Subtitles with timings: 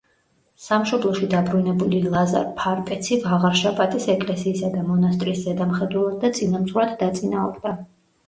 [0.67, 7.75] სამშობლოში დაბრუნებული ლაზარ ფარპეცი ვაღარშაპატის ეკლესიისა და მონასტრის ზედამხედველად და წინამძღვრად დაწინაურდა.